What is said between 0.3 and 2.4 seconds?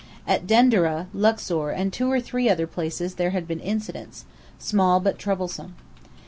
Denderah, Luxor, and two or